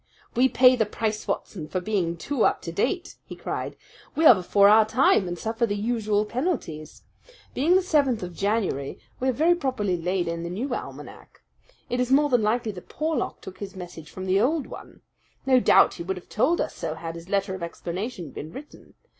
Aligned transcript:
"We 0.35 0.49
pay 0.49 0.75
the 0.75 0.87
price, 0.87 1.27
Watson, 1.27 1.67
for 1.67 1.79
being 1.79 2.17
too 2.17 2.43
up 2.43 2.63
to 2.63 2.71
date!" 2.71 3.17
he 3.23 3.35
cried. 3.35 3.75
"We 4.15 4.25
are 4.25 4.33
before 4.33 4.67
our 4.67 4.83
time, 4.83 5.27
and 5.27 5.37
suffer 5.37 5.67
the 5.67 5.75
usual 5.75 6.25
penalties. 6.25 7.03
Being 7.53 7.75
the 7.75 7.83
seventh 7.83 8.23
of 8.23 8.33
January, 8.33 8.97
we 9.19 9.27
have 9.27 9.35
very 9.35 9.53
properly 9.53 10.01
laid 10.01 10.27
in 10.27 10.41
the 10.41 10.49
new 10.49 10.73
almanac. 10.73 11.41
It 11.87 11.99
is 11.99 12.11
more 12.11 12.29
than 12.29 12.41
likely 12.41 12.71
that 12.71 12.89
Porlock 12.89 13.41
took 13.41 13.59
his 13.59 13.75
message 13.75 14.09
from 14.09 14.25
the 14.25 14.41
old 14.41 14.65
one. 14.65 15.01
No 15.45 15.59
doubt 15.59 15.93
he 15.93 16.01
would 16.03 16.17
have 16.17 16.29
told 16.29 16.59
us 16.59 16.73
so 16.73 16.95
had 16.95 17.13
his 17.13 17.29
letter 17.29 17.53
of 17.53 17.61
explanation 17.61 18.31
been 18.31 18.51
written. 18.51 18.95